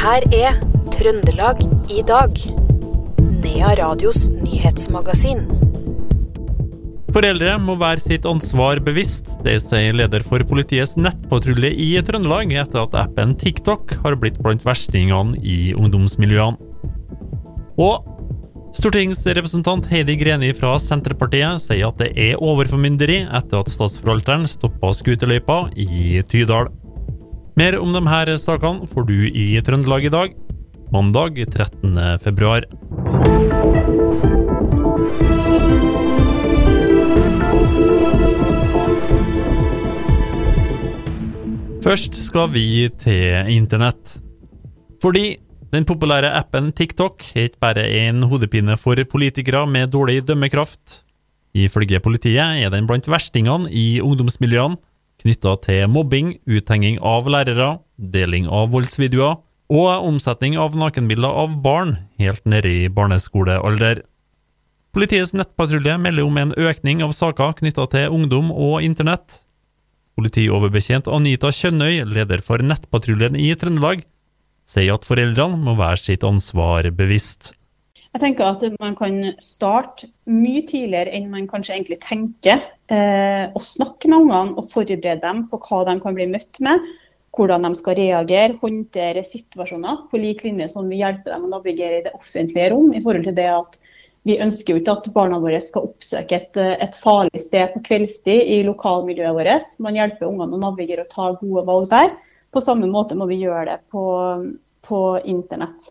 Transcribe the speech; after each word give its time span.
her 0.00 0.24
er 0.32 0.54
Trøndelag 0.94 1.58
i 1.92 2.00
dag. 2.08 2.38
Nea 3.42 3.72
Radios 3.76 4.30
nyhetsmagasin. 4.32 5.42
Foreldre 7.12 7.56
må 7.60 7.74
være 7.76 8.00
sitt 8.00 8.28
ansvar 8.28 8.80
bevisst. 8.86 9.28
Det 9.44 9.58
sier 9.60 9.96
leder 9.98 10.24
for 10.24 10.40
politiets 10.48 10.96
nettpatrulje 10.96 11.72
i 11.74 11.90
Trøndelag 12.06 12.54
etter 12.62 12.86
at 12.86 12.96
appen 13.02 13.34
TikTok 13.36 13.98
har 14.06 14.16
blitt 14.22 14.40
blant 14.40 14.64
verstingene 14.64 15.36
i 15.44 15.74
ungdomsmiljøene. 15.76 16.56
Og 17.80 18.08
stortingsrepresentant 18.76 19.90
Heidi 19.90 20.16
Greni 20.16 20.54
fra 20.56 20.78
Senterpartiet 20.80 21.60
sier 21.66 21.90
at 21.90 22.00
det 22.00 22.14
er 22.16 22.40
overformynderi 22.40 23.26
etter 23.26 23.60
at 23.60 23.72
statsforvalteren 23.72 24.48
stoppa 24.48 24.94
skuterløypa 24.96 25.66
i 25.76 26.22
Tydal. 26.30 26.72
Mer 27.60 27.74
om 27.76 27.90
de 27.92 28.00
her 28.08 28.28
sakene 28.40 28.86
får 28.88 29.04
du 29.04 29.16
i 29.36 29.42
Trøndelag 29.60 30.06
i 30.08 30.10
dag, 30.12 30.30
mandag 30.94 31.36
13. 31.44 31.92
februar. 32.24 32.64
Først 41.84 42.16
skal 42.16 42.48
vi 42.56 42.88
til 42.96 43.52
internett. 43.52 44.16
Fordi 45.04 45.36
den 45.68 45.84
populære 45.84 46.32
appen 46.40 46.72
TikTok 46.72 47.28
er 47.34 47.50
ikke 47.50 47.60
bare 47.60 47.84
en 48.06 48.24
hodepine 48.24 48.80
for 48.80 48.96
politikere 49.04 49.66
med 49.68 49.92
dårlig 49.92 50.22
dømmekraft. 50.24 51.02
Ifølge 51.52 52.00
politiet 52.00 52.64
er 52.64 52.72
den 52.72 52.88
blant 52.88 53.04
verstingene 53.04 53.68
i 53.68 54.00
ungdomsmiljøene 54.00 54.80
knytta 55.20 55.56
til 55.64 55.86
mobbing, 55.92 56.34
uthenging 56.48 56.98
av 57.04 57.28
lærere, 57.30 57.78
deling 57.96 58.48
av 58.48 58.72
voldsvideoer 58.74 59.38
og 59.70 60.06
omsetning 60.08 60.56
av 60.58 60.74
nakenbilder 60.78 61.36
av 61.44 61.58
barn 61.62 61.94
helt 62.18 62.42
nede 62.48 62.72
i 62.72 62.88
barneskolealder. 62.90 64.02
Politiets 64.90 65.30
nettpatrulje 65.36 65.94
melder 66.02 66.26
om 66.26 66.38
en 66.40 66.56
økning 66.58 67.04
av 67.06 67.14
saker 67.14 67.54
knytta 67.60 67.86
til 67.92 68.16
ungdom 68.16 68.50
og 68.50 68.82
internett. 68.82 69.44
Politioverbetjent 70.18 71.06
Anita 71.06 71.52
Kjønnøy, 71.54 72.02
leder 72.10 72.42
for 72.42 72.62
nettpatruljen 72.64 73.38
i 73.38 73.52
Trøndelag, 73.54 74.02
sier 74.66 74.98
at 74.98 75.06
foreldrene 75.06 75.60
må 75.62 75.76
være 75.78 76.02
sitt 76.02 76.26
ansvar 76.26 76.90
bevisst. 76.96 77.54
Jeg 78.10 78.22
tenker 78.24 78.48
at 78.48 78.80
man 78.82 78.96
kan 78.98 79.18
starte 79.38 80.08
mye 80.26 80.64
tidligere 80.66 81.12
enn 81.14 81.28
man 81.30 81.46
kanskje 81.50 81.76
egentlig 81.76 82.00
tenker. 82.02 82.64
Eh, 82.90 83.44
og 83.54 83.62
snakke 83.62 84.10
med 84.10 84.24
ungene 84.24 84.58
og 84.58 84.66
forberede 84.72 85.20
dem 85.22 85.44
på 85.50 85.60
hva 85.62 85.84
de 85.86 85.94
kan 86.02 86.16
bli 86.16 86.26
møtt 86.32 86.58
med. 86.66 86.82
Hvordan 87.38 87.68
de 87.68 87.70
skal 87.78 87.94
reagere, 87.94 88.56
håndtere 88.58 89.22
situasjoner 89.22 90.00
på 90.10 90.18
lik 90.18 90.42
linje 90.42 90.66
som 90.72 90.88
vi 90.90 90.98
hjelper 90.98 91.36
dem 91.36 91.46
å 91.46 91.52
navigere 91.52 92.00
i 92.00 92.06
det 92.08 92.14
offentlige 92.18 92.72
rom. 92.72 92.90
i 92.90 93.02
forhold 93.04 93.28
til 93.28 93.38
det 93.38 93.46
at 93.52 93.78
Vi 94.28 94.36
ønsker 94.36 94.74
jo 94.74 94.80
ikke 94.82 94.92
at 94.98 95.06
barna 95.14 95.38
våre 95.40 95.62
skal 95.64 95.86
oppsøke 95.86 96.36
et, 96.36 96.56
et 96.58 96.96
farlig 97.00 97.40
sted 97.40 97.70
på 97.72 97.80
kveldstid 97.86 98.50
i 98.52 98.58
lokalmiljøet 98.66 99.32
vårt. 99.38 99.78
Man 99.80 99.96
hjelper 99.96 100.28
ungene 100.28 100.58
å 100.58 100.60
navigere 100.60 101.06
og 101.06 101.14
ta 101.14 101.30
gode 101.38 101.62
valg 101.64 101.88
der. 101.88 102.10
På 102.52 102.60
samme 102.60 102.90
måte 102.90 103.16
må 103.16 103.30
vi 103.30 103.38
gjøre 103.40 103.64
det 103.70 103.78
på, 103.88 104.02
på 104.84 105.00
internett. 105.24 105.88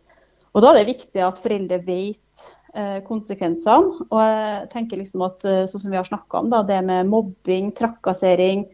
Og 0.53 0.63
Da 0.63 0.71
er 0.71 0.81
det 0.81 0.89
viktig 0.89 1.21
at 1.23 1.39
foreldre 1.43 1.79
vet 1.85 2.43
eh, 2.73 2.99
konsekvensene. 3.05 4.05
Og 4.09 4.19
jeg 4.23 4.69
tenker 4.73 5.01
liksom 5.01 5.25
at 5.27 5.45
eh, 5.47 5.65
sånn 5.69 5.85
som 5.85 5.93
vi 5.93 5.99
har 5.99 6.07
snakka 6.07 6.41
om, 6.41 6.51
da, 6.53 6.63
det 6.65 6.81
med 6.87 7.09
mobbing, 7.11 7.71
trakassering, 7.77 8.65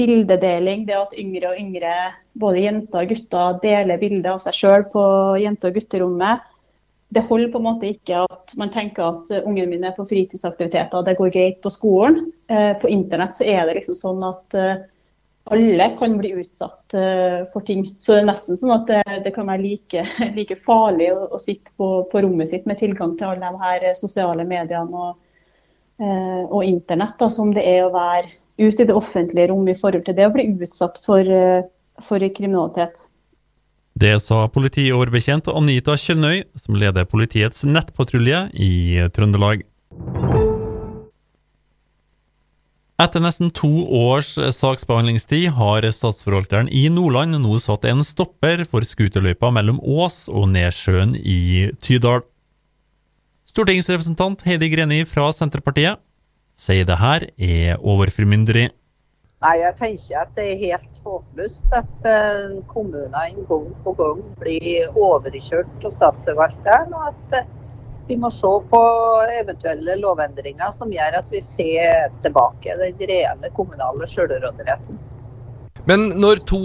bildedeling, 0.00 0.86
det 0.88 0.96
at 0.98 1.18
yngre 1.18 1.52
og 1.52 1.60
yngre, 1.60 1.96
både 2.40 2.64
jenter 2.64 3.04
og 3.04 3.12
gutter, 3.12 3.58
deler 3.62 4.00
bilder 4.00 4.34
av 4.34 4.40
seg 4.42 4.56
sjøl 4.56 4.88
på 4.92 5.04
jente- 5.42 5.70
og 5.70 5.78
gutterommet. 5.78 6.48
Det 7.12 7.26
holder 7.28 7.50
på 7.52 7.60
en 7.60 7.66
måte 7.66 7.90
ikke 7.92 8.22
at 8.24 8.54
man 8.56 8.70
tenker 8.72 9.04
at 9.10 9.32
ungene 9.42 9.68
mine 9.68 9.90
er 9.90 9.96
på 9.98 10.06
fritidsaktiviteter, 10.08 11.04
det 11.04 11.18
går 11.18 11.34
greit 11.34 11.58
på 11.62 11.70
skolen. 11.70 12.30
Eh, 12.48 12.72
på 12.80 12.88
internett 12.88 13.36
så 13.36 13.44
er 13.44 13.66
det 13.68 13.76
liksom 13.82 13.98
sånn 13.98 14.24
at 14.24 14.56
uh, 14.56 14.80
alle 15.44 15.88
kan 15.98 16.14
bli 16.18 16.30
utsatt 16.42 16.94
uh, 16.94 17.42
for 17.52 17.60
ting. 17.66 17.84
Så 17.98 18.14
det 18.14 18.22
er 18.22 18.30
nesten 18.30 18.58
sånn 18.58 18.74
at 18.76 18.86
det, 18.90 19.02
det 19.26 19.34
kan 19.34 19.50
være 19.50 19.64
like, 19.64 20.04
like 20.38 20.58
farlig 20.62 21.10
å, 21.14 21.26
å 21.34 21.42
sitte 21.42 21.74
på, 21.76 21.90
på, 22.12 22.22
rommet 22.24 22.52
sitt 22.52 22.68
med 22.68 22.80
tilgang 22.82 23.16
til 23.18 23.32
alle 23.32 23.50
de 23.50 23.62
her 23.64 23.88
sosiale 23.98 24.46
mediene 24.48 25.04
og, 25.04 25.16
uh, 25.98 26.42
og 26.46 26.60
internett, 26.66 27.16
da, 27.20 27.30
som 27.32 27.54
det 27.56 27.64
er 27.66 27.86
å 27.86 27.94
være 27.94 28.30
ute 28.62 28.84
i 28.84 28.90
det 28.90 28.94
offentlige 28.96 29.50
rom 29.50 29.66
i 29.68 29.78
forhold 29.78 30.06
til 30.06 30.18
det 30.18 30.28
å 30.28 30.34
bli 30.34 30.46
utsatt 30.62 31.00
for, 31.02 31.26
for 32.04 32.28
kriminalitet. 32.36 33.08
Det 33.98 34.14
sa 34.24 34.46
politioverbetjent 34.48 35.50
Anita 35.52 35.98
Kjønnøy, 36.00 36.46
som 36.56 36.78
leder 36.80 37.04
politiets 37.08 37.66
nettpatrulje 37.68 38.46
i 38.56 38.72
Trøndelag. 39.12 39.66
Etter 43.02 43.22
nesten 43.24 43.48
to 43.50 43.68
års 43.98 44.36
saksbehandlingstid 44.54 45.48
har 45.56 45.82
statsforvalteren 45.90 46.68
i 46.70 46.84
Nordland 46.92 47.34
nå 47.42 47.56
satt 47.58 47.88
en 47.90 48.04
stopper 48.06 48.62
for 48.68 48.86
scooterløypa 48.86 49.48
mellom 49.56 49.80
Ås 49.82 50.28
og 50.30 50.46
Nedsjøen 50.52 51.16
i 51.18 51.72
Tydal. 51.82 52.22
Stortingsrepresentant 53.48 54.44
Heidi 54.46 54.68
Greni 54.70 55.00
fra 55.08 55.32
Senterpartiet 55.34 55.98
sier 56.54 56.86
det 56.86 57.00
her 57.00 57.26
er 57.42 57.82
overformynderi. 57.82 58.68
Nei, 59.42 59.56
jeg 59.58 59.74
tenker 59.80 60.22
at 60.22 60.36
det 60.36 60.46
er 60.52 60.62
helt 60.62 61.02
håpløst 61.02 61.74
at 61.74 62.06
uh, 62.06 62.60
kommunene 62.70 63.42
gang 63.48 63.66
på 63.82 63.96
gang 63.98 64.22
blir 64.38 64.94
overkjørt 64.94 65.88
av 65.88 65.96
statsforvalteren. 65.96 66.94
og 66.94 67.10
at 67.10 67.40
uh, 67.40 67.71
vi 68.08 68.16
må 68.16 68.30
se 68.30 68.50
på 68.70 68.82
eventuelle 69.40 69.96
lovendringer 70.00 70.74
som 70.74 70.92
gjør 70.92 71.20
at 71.20 71.30
vi 71.32 71.42
får 71.46 72.18
tilbake 72.24 72.76
den 72.80 73.08
reelle 73.08 73.50
kommunale 73.56 74.08
selvråderetten. 74.10 74.98
Men 75.86 76.12
når 76.22 76.44
to, 76.46 76.60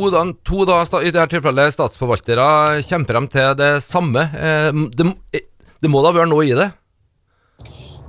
to 0.46 0.66
da, 0.70 0.82
i 1.02 1.10
dette 1.10 1.32
tilfellet 1.32 1.74
statsforvaltere 1.74 2.82
kjemper 2.86 3.18
dem 3.18 3.30
til 3.34 3.56
det 3.58 3.72
samme, 3.86 4.28
eh, 4.38 4.84
det, 4.94 5.08
det, 5.82 5.90
må 5.90 6.04
da 6.06 6.14
være 6.14 6.30
noe 6.30 6.46
i 6.46 6.54
det? 6.58 6.68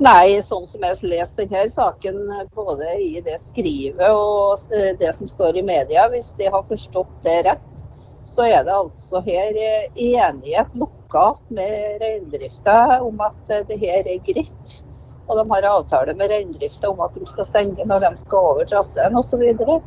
Nei, 0.05 0.37
sånn 0.45 0.69
som 0.69 0.84
jeg 0.84 0.95
har 0.95 1.09
lest 1.10 1.41
denne 1.41 1.65
saken, 1.72 2.21
både 2.55 2.93
i 3.03 3.22
det 3.25 3.39
skrivet 3.43 4.12
og 4.12 4.69
eh, 4.77 4.93
det 5.00 5.15
som 5.16 5.31
står 5.31 5.59
i 5.59 5.65
media, 5.65 6.06
hvis 6.12 6.34
de 6.39 6.53
har 6.53 6.69
forstått 6.69 7.16
det 7.25 7.41
rett, 7.49 7.66
så 8.28 8.45
er 8.45 8.69
det 8.69 8.77
altså 8.77 9.25
her 9.25 9.56
enighet 9.97 10.77
lokalt 10.77 10.97
med 11.49 12.03
reindrifta 12.03 13.01
om 13.01 13.21
at 13.21 13.53
det 13.69 13.79
her 13.81 14.07
er 14.07 14.21
greit. 14.27 14.83
Og 15.29 15.37
de 15.37 15.45
har 15.51 15.69
avtale 15.69 16.15
med 16.17 16.31
reindrifta 16.31 16.89
om 16.89 17.01
at 17.05 17.15
de 17.15 17.27
skal 17.29 17.47
stenge 17.47 17.85
når 17.85 18.01
de 18.07 18.11
skal 18.17 18.51
over 18.53 18.69
traseen 18.69 19.17
osv. 19.17 19.43
Og, 19.67 19.83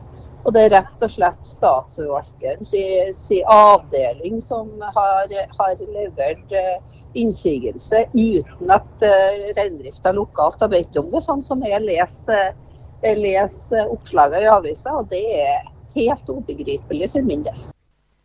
og 0.46 0.54
det 0.54 0.66
er 0.66 0.74
rett 0.76 1.06
og 1.06 1.14
slett 1.14 1.46
statsforvalteren 1.46 2.66
sin 2.66 3.14
si 3.18 3.42
avdeling 3.46 4.42
som 4.42 4.70
har, 4.82 5.34
har 5.58 5.82
levert 5.82 6.54
uh, 6.54 6.96
innsigelse 7.14 8.06
uten 8.14 8.74
at 8.78 9.06
uh, 9.06 9.50
reindrifta 9.58 10.14
lokalt 10.18 10.62
har 10.62 10.74
bedt 10.74 10.98
om 11.02 11.10
det, 11.14 11.26
sånn 11.26 11.46
som 11.46 11.66
jeg 11.66 11.82
leser, 11.86 12.54
jeg 13.02 13.22
leser 13.22 13.94
oppslagene 13.94 14.46
i 14.46 14.56
avisa. 14.58 14.98
Og 15.02 15.10
det 15.14 15.26
er 15.42 15.70
helt 15.98 16.30
ubegripelig 16.30 17.14
for 17.14 17.26
min 17.26 17.46
del. 17.50 17.71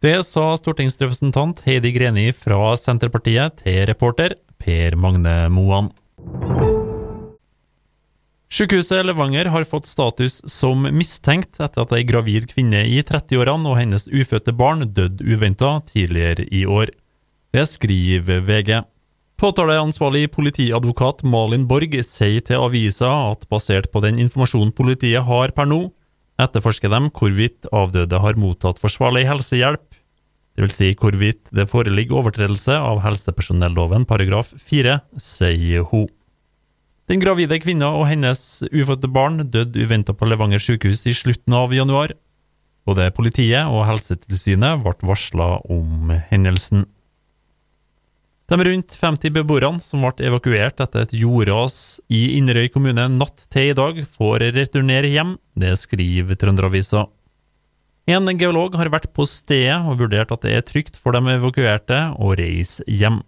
Det 0.06 0.21
sa 0.22 0.53
stortingsrepresentant 0.55 1.65
Heidi 1.67 1.91
Greni 1.91 2.28
fra 2.31 2.77
Senterpartiet 2.78 3.56
til 3.65 3.81
reporter 3.89 4.37
Per 4.62 4.94
Magne 5.03 5.49
Moan. 5.50 5.89
Sykehuset 8.47 9.03
Levanger 9.09 9.50
har 9.50 9.66
fått 9.66 9.89
status 9.91 10.37
som 10.47 10.87
mistenkt 10.95 11.59
etter 11.59 11.83
at 11.83 11.97
ei 11.97 12.05
gravid 12.06 12.47
kvinne 12.53 12.84
i 12.86 13.01
30-årene 13.03 13.72
og 13.72 13.80
hennes 13.80 14.07
ufødte 14.07 14.54
barn 14.54 14.86
døde 14.95 15.27
uventa 15.27 15.72
tidligere 15.91 16.47
i 16.54 16.63
år. 16.63 16.95
Det 17.51 17.66
skriver 17.66 18.47
VG. 18.47 18.72
Påtaleansvarlig 19.42 20.28
politiadvokat 20.39 21.27
Malin 21.27 21.66
Borg 21.66 21.98
sier 22.07 22.47
til 22.47 22.63
avisa 22.63 23.10
at 23.33 23.48
basert 23.51 23.91
på 23.91 24.07
den 24.07 24.22
informasjonen 24.22 24.71
politiet 24.71 25.27
har 25.27 25.57
per 25.57 25.66
nå, 25.66 25.89
etterforsker 26.39 26.95
de 26.95 27.07
hvorvidt 27.10 27.66
avdøde 27.75 28.22
har 28.22 28.39
mottatt 28.39 28.78
forsvarlig 28.78 29.27
helsehjelp, 29.27 29.96
dvs. 30.56 30.76
Si 30.76 30.92
hvorvidt 30.98 31.53
det 31.54 31.68
foreligger 31.70 32.20
overtredelse 32.20 32.76
av 32.80 33.03
helsepersonelloven 33.04 34.06
paragraf 34.08 34.53
4, 34.60 35.00
sier 35.20 35.86
hun. 35.92 36.08
Den 37.06 37.22
gravide 37.22 37.60
kvinna 37.62 37.92
og 37.94 38.08
hennes 38.10 38.41
ufødte 38.72 39.08
barn 39.12 39.44
døde 39.47 39.78
uventa 39.78 40.14
på 40.16 40.26
Levanger 40.26 40.62
sykehus 40.62 41.04
i 41.06 41.14
slutten 41.14 41.54
av 41.54 41.74
januar. 41.74 42.16
Både 42.86 43.08
politiet 43.14 43.66
og 43.70 43.84
Helsetilsynet 43.88 44.82
ble 44.82 44.94
varsla 45.06 45.56
om 45.70 46.12
hendelsen. 46.30 46.84
De 48.47 48.58
rundt 48.62 48.94
50 48.94 49.32
beboerne 49.34 49.82
som 49.82 50.04
ble 50.06 50.28
evakuert 50.28 50.78
etter 50.82 51.03
et 51.03 51.14
jordras 51.18 51.98
i 52.06 52.36
Inderøy 52.36 52.68
kommune 52.70 53.08
natt 53.10 53.48
til 53.50 53.72
i 53.72 53.74
dag, 53.74 53.98
får 54.06 54.44
returnere 54.54 55.10
hjem. 55.10 55.34
Det 55.58 55.72
skriver 55.80 56.38
Trønderavisa. 56.38 57.08
En 58.06 58.28
geolog 58.38 58.76
har 58.78 58.92
vært 58.94 59.08
på 59.16 59.24
stedet 59.26 59.80
og 59.82 59.98
vurdert 59.98 60.30
at 60.30 60.44
det 60.47 60.53
er 60.54 60.66
trygt 60.66 60.98
for 61.00 61.16
de 61.16 61.34
evakuerte 61.34 61.98
å 62.22 62.36
reise 62.38 62.84
hjem. 62.86 63.24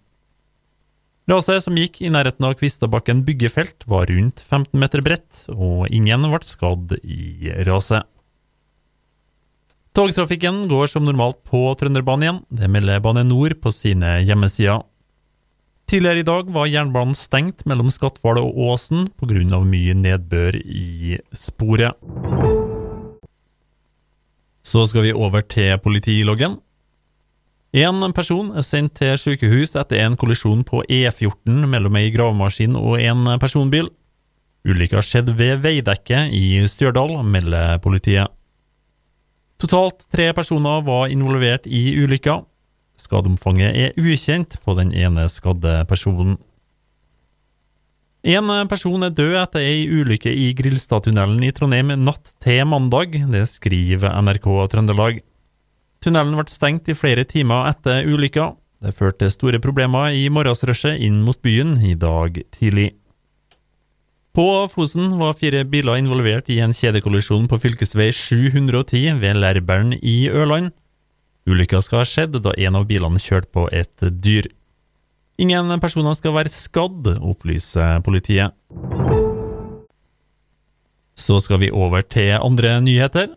Raset 1.29 1.61
som 1.61 1.75
gikk 1.77 1.99
i 2.01 2.09
nærheten 2.09 2.47
av 2.47 2.55
Kvistabakken 2.57 3.25
byggefelt 3.27 3.83
var 3.91 4.07
rundt 4.09 4.39
15 4.39 4.79
meter 4.79 5.03
bredt, 5.05 5.43
og 5.51 5.91
ingen 5.93 6.23
ble 6.31 6.39
skadd 6.47 6.95
i 7.03 7.51
raset. 7.67 8.07
Togtrafikken 9.93 10.63
går 10.71 10.87
som 10.89 11.03
normalt 11.03 11.41
på 11.49 11.59
Trønderbanen 11.77 12.25
igjen, 12.25 12.39
det 12.49 12.71
melder 12.71 13.03
Bane 13.03 13.25
NOR 13.27 13.57
på 13.59 13.73
sine 13.75 14.21
hjemmesider. 14.23 14.85
Tidligere 15.89 16.23
i 16.23 16.27
dag 16.27 16.49
var 16.55 16.69
jernbanen 16.69 17.17
stengt 17.17 17.65
mellom 17.67 17.89
Skatval 17.91 18.39
og 18.39 18.57
Åsen 18.71 19.09
pga. 19.19 19.59
mye 19.59 19.97
nedbør 19.97 20.55
i 20.55 21.17
sporet. 21.33 21.97
Så 24.69 24.85
skal 24.85 25.07
vi 25.07 25.15
over 25.15 25.41
til 25.41 25.77
politiloggen. 25.81 26.59
En 27.73 28.01
person 28.13 28.51
er 28.57 28.65
sendt 28.65 28.95
til 28.99 29.17
sykehus 29.17 29.75
etter 29.77 30.03
en 30.03 30.17
kollisjon 30.17 30.61
på 30.65 30.83
E14 30.89 31.65
mellom 31.69 31.97
ei 31.97 32.11
gravemaskin 32.13 32.77
og 32.77 32.99
en 33.01 33.25
personbil. 33.41 33.89
Ulykka 34.67 35.01
skjedde 35.05 35.33
ved 35.39 35.61
veidekket 35.63 36.33
i 36.35 36.59
Stjørdal, 36.69 37.15
melder 37.23 37.79
politiet. 37.81 38.29
Totalt 39.59 40.05
tre 40.11 40.29
personer 40.33 40.83
var 40.85 41.09
involvert 41.11 41.65
i 41.65 41.95
ulykka. 41.99 42.39
Skadeomfanget 42.99 43.75
er 43.75 43.97
ukjent 43.97 44.57
på 44.63 44.75
den 44.77 44.93
ene 44.93 45.25
skadde 45.31 45.81
personen. 45.89 46.37
En 48.29 48.45
person 48.69 49.01
er 49.01 49.13
død 49.15 49.35
etter 49.41 49.63
ei 49.65 49.87
ulykke 49.89 50.29
i 50.29 50.51
Grilstadtunnelen 50.53 51.41
i 51.47 51.49
Trondheim 51.55 51.95
natt 51.97 52.35
til 52.43 52.61
mandag. 52.69 53.15
Det 53.31 53.47
skriver 53.49 54.13
NRK 54.21 54.45
Trøndelag. 54.69 55.23
Tunnelen 56.03 56.37
ble 56.37 56.45
stengt 56.53 56.91
i 56.91 56.97
flere 56.97 57.25
timer 57.25 57.71
etter 57.71 58.05
ulykka. 58.05 58.51
Det 58.85 58.93
førte 58.93 59.23
til 59.23 59.33
store 59.33 59.61
problemer 59.63 60.13
i 60.13 60.27
morgensrushet 60.29 61.01
inn 61.01 61.23
mot 61.25 61.41
byen 61.41 61.73
i 61.81 61.95
dag 61.97 62.37
tidlig. 62.53 62.91
På 64.37 64.67
Fosen 64.69 65.17
var 65.17 65.33
fire 65.39 65.65
biler 65.65 65.97
involvert 65.97 66.53
i 66.53 66.59
en 66.61 66.75
kjedekollisjon 66.75 67.49
på 67.49 67.57
fv. 67.57 68.11
710 68.13 69.17
ved 69.23 69.41
Lærbern 69.41 69.97
i 69.97 70.29
Ørland. 70.29 70.69
Ulykka 71.49 71.81
skal 71.81 72.03
ha 72.03 72.05
skjedd 72.05 72.37
da 72.45 72.53
en 72.53 72.77
av 72.77 72.85
bilene 72.85 73.17
kjørte 73.17 73.49
på 73.57 73.65
et 73.73 74.05
dyr. 74.21 74.53
Ingen 75.39 75.71
personer 75.79 76.17
skal 76.17 76.35
være 76.35 76.51
skadd, 76.51 77.13
opplyser 77.23 78.01
politiet. 78.03 78.51
Så 81.19 81.39
skal 81.43 81.61
vi 81.63 81.69
over 81.71 82.03
til 82.03 82.33
andre 82.35 82.79
nyheter. 82.83 83.31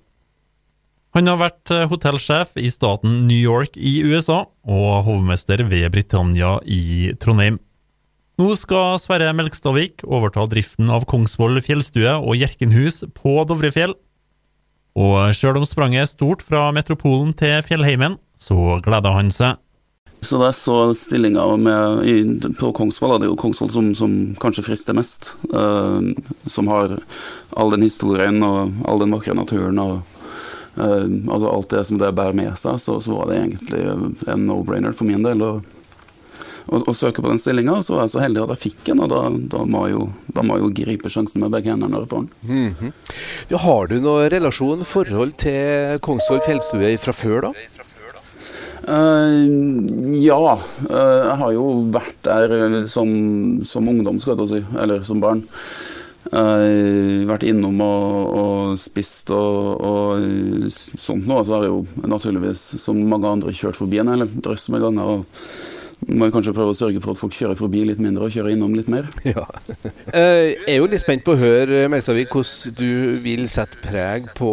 Han 1.14 1.28
har 1.28 1.38
vært 1.38 1.70
hotellsjef 1.92 2.56
i 2.58 2.70
staten 2.72 3.26
New 3.28 3.38
York 3.38 3.76
i 3.76 4.00
USA 4.02 4.46
og 4.64 5.04
hovmester 5.06 5.62
ved 5.68 5.90
Britannia 5.94 6.56
i 6.64 7.12
Trondheim. 7.22 7.60
Nå 8.40 8.54
skal 8.56 8.96
Sverre 8.98 9.30
Melkstadvik 9.36 10.02
overta 10.08 10.46
driften 10.48 10.88
av 10.90 11.04
Kongsvoll 11.06 11.60
fjellstue 11.62 12.16
og 12.16 12.38
Hjerkenhus 12.40 13.02
på 13.14 13.42
Dovrefjell. 13.46 13.92
Og 14.98 15.36
sjøl 15.36 15.60
om 15.60 15.68
spranget 15.68 16.02
er 16.02 16.10
stort 16.10 16.42
fra 16.42 16.70
metropolen 16.74 17.30
til 17.36 17.60
fjellheimen, 17.66 18.16
så 18.34 18.80
gleder 18.82 19.14
han 19.20 19.30
seg. 19.30 19.60
Så 20.22 20.38
da 20.38 20.52
jeg 20.52 20.54
så 20.54 20.76
stillinga 20.94 21.42
på 22.60 22.70
Kongsvoll, 22.78 23.16
det 23.18 23.26
er 23.26 23.32
jo 23.32 23.38
Kongsvoll 23.40 23.72
som, 23.74 23.88
som 23.98 24.12
kanskje 24.38 24.62
frister 24.68 24.94
mest. 24.94 25.32
Uh, 25.50 26.14
som 26.46 26.70
har 26.70 26.94
all 27.58 27.74
den 27.74 27.82
historien 27.82 28.38
og 28.46 28.70
all 28.86 29.02
den 29.02 29.10
vakre 29.10 29.34
naturen 29.34 29.82
og 29.82 29.96
uh, 30.78 31.08
altså 31.26 31.50
alt 31.50 31.74
det 31.74 31.84
som 31.90 31.98
det 31.98 32.14
bærer 32.14 32.38
med 32.38 32.54
seg, 32.54 32.78
så, 32.78 33.00
så 33.02 33.18
var 33.18 33.32
det 33.32 33.40
egentlig 33.40 33.82
en 34.30 34.46
no-brainer 34.46 34.94
for 34.94 35.10
min 35.10 35.26
del. 35.26 35.42
Og 35.42 35.72
å 36.70 36.94
søke 36.94 37.18
på 37.18 37.28
den 37.28 37.42
stillinga. 37.42 37.80
Så 37.82 37.96
var 37.96 38.06
jeg 38.06 38.14
så 38.14 38.22
heldig 38.22 38.44
at 38.44 38.54
jeg 38.54 38.62
fikk 38.68 38.84
den, 38.92 39.02
og 39.02 39.10
da, 39.10 39.22
da, 39.56 39.64
må, 39.66 39.86
jeg 39.88 39.96
jo, 39.96 40.08
da 40.36 40.44
må 40.46 40.58
jeg 40.58 40.68
jo 40.68 40.74
gripe 40.82 41.10
sjansen 41.10 41.42
med 41.42 41.50
begge 41.54 41.74
hendene 41.74 41.90
når 41.96 42.04
jeg 42.04 42.12
får 42.12 42.22
den. 42.22 42.30
Mm 42.42 42.74
-hmm. 42.78 43.58
har 43.66 43.86
du 43.86 44.00
noen 44.00 44.30
relasjon, 44.30 44.84
forhold 44.84 45.34
til 45.36 45.98
Kongsvoll 45.98 46.40
fjellstue 46.46 46.96
fra 46.98 47.12
før, 47.12 47.40
da? 47.40 47.52
Uh, 48.88 49.46
ja. 50.18 50.58
Uh, 50.90 51.20
jeg 51.28 51.38
har 51.42 51.54
jo 51.54 51.66
vært 51.94 52.22
der 52.26 52.82
som, 52.90 53.08
som 53.66 53.88
ungdom, 53.88 54.20
skal 54.22 54.38
jeg 54.40 54.50
si. 54.50 54.62
Eller 54.82 55.04
som 55.06 55.22
barn. 55.22 55.44
Uh, 56.32 57.26
vært 57.28 57.44
innom 57.44 57.80
og, 57.84 58.12
og 58.40 58.80
spist 58.80 59.32
og, 59.34 59.82
og, 59.84 60.66
sånt 60.72 61.28
noe. 61.28 61.44
Så 61.44 61.56
har 61.58 61.66
jeg 61.66 61.74
jo 61.74 62.08
naturligvis, 62.08 62.64
som 62.82 62.98
mange 63.10 63.30
andre, 63.30 63.54
kjørt 63.54 63.78
forbi 63.78 64.02
en 64.02 64.12
hel 64.14 64.28
drøss 64.40 64.70
med 64.72 64.84
ganger. 64.86 65.16
og 65.18 65.81
må 66.08 66.26
jeg 66.26 66.34
kanskje 66.34 66.54
prøve 66.56 66.72
å 66.72 66.76
sørge 66.76 67.00
for 67.02 67.14
at 67.14 67.20
folk 67.20 67.34
kjører 67.36 67.58
forbi 67.58 67.84
litt 67.86 68.00
mindre 68.02 68.26
og 68.26 68.34
kjører 68.34 68.54
innom 68.56 68.74
litt 68.78 68.90
mer. 68.92 69.08
Ja. 69.32 69.46
Jeg 70.12 70.56
er 70.68 70.76
jo 70.80 70.88
litt 70.90 71.00
spent 71.00 71.22
på 71.24 71.32
å 71.32 71.38
høre 71.38 71.86
Melsavik, 71.88 72.32
hvordan 72.34 72.74
du 72.76 73.14
vil 73.22 73.46
sette 73.48 73.78
preg 73.80 74.26
på, 74.36 74.50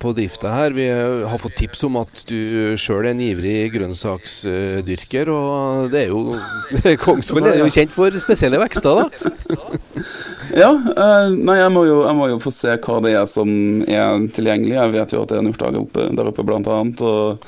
på, 0.00 0.12
drifta 0.16 0.52
her. 0.54 0.74
Vi 0.76 0.86
har 0.88 1.40
fått 1.42 1.58
tips 1.58 1.84
om 1.88 1.98
at 2.00 2.22
du 2.28 2.38
sjøl 2.80 3.02
er 3.02 3.10
en 3.10 3.22
ivrig 3.24 3.68
grønnsaksdyrker, 3.74 5.32
og 5.34 5.90
det 5.92 6.06
er 6.06 6.14
jo 6.14 6.22
Kongsvoll 7.04 7.50
er 7.50 7.60
jo 7.60 7.68
kjent 7.74 7.92
for 7.92 8.16
spesielle 8.22 8.60
vekster, 8.62 9.02
da? 9.02 9.04
Ja. 10.64 10.70
Eh, 10.70 11.30
nei, 11.34 11.56
jeg 11.58 11.70
må, 11.74 11.84
jo, 11.88 12.02
jeg 12.06 12.16
må 12.18 12.28
jo 12.30 12.42
få 12.42 12.52
se 12.54 12.76
hva 12.78 13.00
det 13.04 13.14
er 13.18 13.26
som 13.30 13.48
er 13.82 14.28
tilgjengelig. 14.34 14.76
Jeg 14.76 14.94
vet 14.94 15.14
jo 15.14 15.24
at 15.24 15.32
det 15.32 15.38
er 15.38 15.42
en 15.42 15.50
urthage 15.50 15.86
der 16.14 16.30
oppe, 16.30 16.46
blant 16.46 16.70
annet. 16.70 17.02
og 17.02 17.42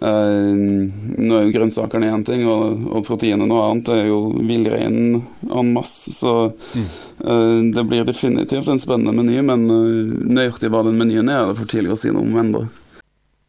nå 0.00 1.34
er 1.34 1.46
jo 1.46 1.54
grønnsakene 1.54 2.10
én 2.12 2.24
ting, 2.26 2.44
og, 2.46 2.84
og 2.94 3.06
proteinet 3.06 3.48
noe 3.50 3.64
annet. 3.66 3.86
Det 3.88 3.96
er 4.04 4.10
jo 4.10 4.20
villreinen 4.36 5.22
en 5.48 5.72
masse, 5.74 6.14
så 6.14 6.34
uh, 6.52 7.60
det 7.74 7.86
blir 7.88 8.06
definitivt 8.06 8.70
en 8.70 8.78
spennende 8.78 9.14
meny. 9.16 9.40
Men 9.42 9.66
uh, 9.66 10.12
nøyaktig 10.28 10.70
hva 10.72 10.84
den 10.86 10.98
menyen 11.00 11.30
er, 11.32 11.42
er 11.42 11.52
det 11.52 11.62
for 11.62 11.70
tidlig 11.70 11.96
å 11.96 11.98
si 11.98 12.12
noe 12.14 12.26
om 12.26 12.42
ennå. 12.44 12.66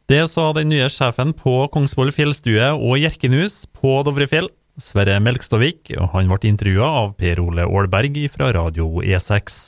Det 0.10 0.24
sa 0.32 0.48
den 0.58 0.72
nye 0.72 0.88
sjefen 0.90 1.36
på 1.38 1.68
Kongsvoll 1.70 2.10
fjellstue 2.16 2.72
og 2.74 2.96
Hjerkenhus 2.98 3.68
på 3.78 4.00
Dovrefjell, 4.08 4.50
Sverre 4.82 5.20
Melkstovik 5.22 5.92
og 6.00 6.16
han 6.16 6.32
ble 6.32 6.50
intervjua 6.50 6.88
av 7.04 7.12
Per 7.20 7.42
Ole 7.44 7.68
Aalberg 7.68 8.18
fra 8.34 8.50
Radio 8.56 9.04
E6. 9.04 9.60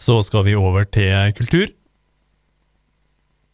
Så 0.00 0.16
skal 0.24 0.46
vi 0.46 0.56
over 0.56 0.88
til 0.88 1.34
kultur. 1.36 1.68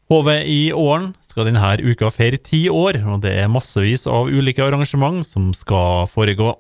HV 0.07 0.29
i 0.47 0.61
Åren 0.73 1.11
skal 1.27 1.49
denne 1.49 1.73
uka 1.83 2.13
feire 2.15 2.39
ti 2.39 2.69
år, 2.71 3.01
og 3.11 3.25
det 3.25 3.33
er 3.43 3.51
massevis 3.51 4.07
av 4.07 4.31
ulike 4.31 4.63
arrangement 4.63 5.27
som 5.27 5.51
skal 5.57 6.07
foregå. 6.07 6.53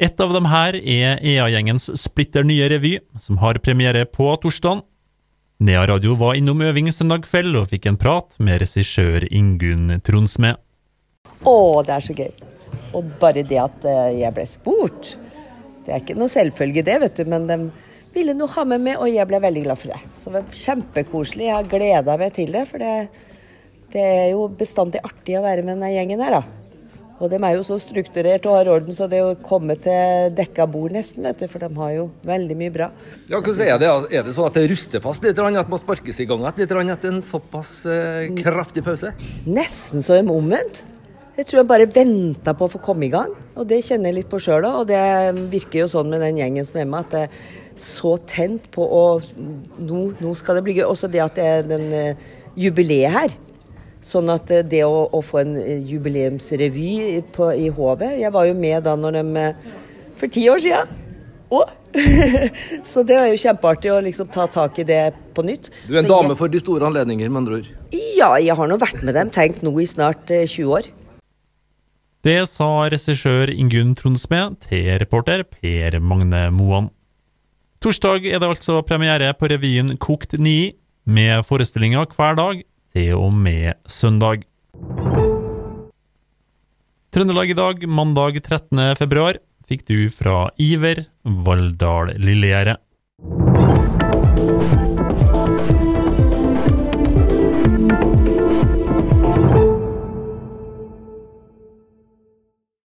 Et 0.00 0.20
av 0.22 0.32
dem 0.32 0.46
her 0.48 0.78
er 0.78 1.18
EA-gjengens 1.20 1.90
splitter 1.98 2.46
nye 2.46 2.70
revy, 2.72 2.94
som 3.20 3.40
har 3.42 3.60
premiere 3.60 4.06
på 4.06 4.30
torsdag. 4.40 4.80
Nea 5.60 5.82
Radio 5.90 6.14
var 6.14 6.38
innom 6.38 6.62
øving 6.62 6.88
søndag 6.94 7.26
kveld 7.26 7.56
og 7.58 7.68
fikk 7.72 7.90
en 7.90 7.98
prat 8.00 8.36
med 8.38 8.62
regissør 8.62 9.26
Ingunn 9.28 9.98
Tronsmed. 10.06 10.56
Å, 11.42 11.56
det 11.84 11.96
er 11.96 12.06
så 12.06 12.16
gøy. 12.16 12.30
Og 12.96 13.10
bare 13.20 13.42
det 13.44 13.58
at 13.60 13.84
eh, 13.84 14.20
jeg 14.22 14.36
ble 14.36 14.46
spurt. 14.48 15.16
Det 15.84 15.92
er 15.92 16.00
ikke 16.00 16.16
noe 16.16 16.32
selvfølge, 16.32 16.86
det, 16.86 16.96
vet 17.02 17.18
du, 17.18 17.28
men 17.28 17.44
de 17.50 17.58
ville 18.14 18.34
nå 18.36 18.48
ha 18.54 18.64
med 18.68 18.84
meg, 18.84 19.00
og 19.00 19.10
jeg 19.10 19.28
ble 19.28 19.40
veldig 19.42 19.64
glad 19.66 19.80
for 19.80 19.94
det. 19.94 19.98
Så 20.16 20.30
det 20.30 20.40
var 20.40 20.60
kjempekoselig. 20.60 21.48
Jeg 21.48 21.56
har 21.56 21.72
gleda 21.72 22.20
meg 22.20 22.36
til 22.36 22.54
det, 22.54 22.64
for 22.70 22.82
det, 22.82 22.94
det, 23.94 24.04
er 24.04 24.30
jo 24.34 24.46
bestandig 24.58 25.02
artig 25.04 25.38
å 25.38 25.44
være 25.44 25.64
med 25.64 25.76
denne 25.76 25.92
gjengen 25.94 26.24
her, 26.24 26.40
da. 26.40 26.44
Og 27.18 27.26
de 27.32 27.38
er 27.42 27.56
jo 27.56 27.64
så 27.66 27.74
strukturert 27.82 28.44
og 28.46 28.54
har 28.54 28.68
orden, 28.70 28.94
så 28.94 29.08
det 29.10 29.18
å 29.26 29.32
komme 29.42 29.74
til 29.82 30.28
dekka 30.38 30.68
bord 30.70 30.94
nesten, 30.94 31.24
vet 31.26 31.40
du, 31.42 31.48
for 31.50 31.64
de 31.64 31.80
har 31.80 31.94
jo 31.96 32.04
veldig 32.28 32.56
mye 32.60 32.74
bra. 32.76 32.92
Ja, 33.26 33.40
hvordan 33.40 33.66
Er 33.66 33.80
det 33.82 33.88
Er 34.14 34.22
det 34.22 34.34
sånn 34.36 34.46
at 34.46 34.54
det 34.54 34.68
ruster 34.70 35.02
fast 35.02 35.26
litt, 35.26 35.38
at 35.38 35.72
må 35.72 35.80
sparkes 35.80 36.20
i 36.22 36.28
gang 36.30 36.46
litt 36.46 36.62
etter 36.62 37.10
en 37.10 37.22
såpass 37.26 37.72
eh, 37.90 38.30
kraftig 38.38 38.86
pause? 38.86 39.10
Nesten 39.50 40.04
så 40.04 40.20
omvendt. 40.22 40.84
Jeg 41.38 41.46
tror 41.46 41.60
jeg 41.60 41.68
bare 41.70 41.84
venta 41.94 42.50
på 42.58 42.66
å 42.66 42.70
få 42.72 42.80
komme 42.82 43.06
i 43.06 43.12
gang, 43.12 43.30
og 43.54 43.68
det 43.70 43.84
kjenner 43.86 44.10
jeg 44.10 44.16
litt 44.16 44.30
på 44.30 44.40
sjøl 44.42 44.64
òg. 44.66 44.80
Og 44.80 44.88
det 44.90 45.44
virker 45.52 45.84
jo 45.84 45.90
sånn 45.92 46.08
med 46.10 46.24
den 46.24 46.40
gjengen 46.40 46.66
som 46.66 46.80
er 46.82 46.88
med, 46.90 47.06
at 47.06 47.14
det 47.14 47.20
er 47.28 47.78
så 47.78 48.16
tent 48.26 48.66
på 48.74 48.82
å 48.82 49.04
nå, 49.38 50.00
nå, 50.18 50.32
skal 50.34 50.58
det 50.58 50.64
bli 50.66 50.74
gøy. 50.80 50.88
Også 50.88 51.06
det 51.12 51.22
at 51.22 51.38
det 51.38 51.46
er 51.46 51.68
den 51.68 51.86
uh, 51.94 52.26
jubileet 52.58 53.14
her. 53.14 53.38
Sånn 54.02 54.34
at 54.34 54.50
uh, 54.50 54.64
det 54.66 54.82
å, 54.82 55.06
å, 55.14 55.22
få 55.22 55.44
en 55.44 55.54
uh, 55.60 55.70
jubileumsrevy 55.92 56.90
på, 57.34 57.52
i 57.54 57.70
HV 57.70 58.04
Jeg 58.18 58.34
var 58.34 58.50
jo 58.50 58.58
med 58.58 58.82
da 58.86 58.98
når 58.98 59.20
de 59.20 59.48
For 60.18 60.34
ti 60.34 60.48
år 60.50 60.66
sia! 60.66 60.82
Å! 61.58 61.64
så 62.84 63.06
det 63.06 63.14
er 63.14 63.30
jo 63.30 63.38
kjempeartig 63.46 63.94
å 63.94 64.02
liksom 64.04 64.26
ta 64.34 64.50
tak 64.50 64.82
i 64.82 64.90
det 64.90 65.14
på 65.38 65.46
nytt. 65.46 65.70
Du 65.86 65.94
er 65.94 66.02
en 66.02 66.10
så 66.10 66.18
dame 66.18 66.34
jeg, 66.34 66.42
for 66.42 66.50
de 66.52 66.60
store 66.60 66.90
anledninger, 66.90 67.30
med 67.30 67.44
andre 67.44 67.62
ord? 67.62 67.74
Ja, 67.94 68.34
jeg 68.42 68.58
har 68.58 68.68
nå 68.68 68.76
vært 68.82 69.00
med 69.06 69.16
dem, 69.16 69.30
tenkt 69.32 69.62
nå 69.64 69.72
i 69.80 69.86
snart 69.88 70.26
20 70.28 70.74
år. 70.76 70.90
Det 72.26 72.48
sa 72.50 72.66
regissør 72.90 73.46
Ingunn 73.52 73.92
Tronsmed 73.94 74.56
til 74.64 74.88
reporter 74.98 75.44
Per 75.46 75.96
Magne 76.02 76.48
Moan. 76.50 76.88
Torsdag 77.78 78.26
er 78.26 78.40
det 78.42 78.48
altså 78.48 78.80
premiere 78.82 79.28
på 79.38 79.46
revyen 79.52 79.94
Kokt 80.02 80.34
9. 80.34 80.72
med 81.06 81.46
forestillinger 81.46 82.10
hver 82.16 82.34
dag 82.34 82.64
til 82.96 83.12
og 83.14 83.36
med 83.38 83.78
søndag. 83.86 84.42
Trøndelag 87.14 87.54
i 87.54 87.58
dag, 87.60 87.86
mandag 87.86 88.42
13. 88.42 88.98
februar, 88.98 89.38
fikk 89.70 89.86
du 89.86 90.10
fra 90.10 90.48
Iver 90.58 91.04
Valldal 91.22 92.16
Lillegjerdet. 92.18 92.82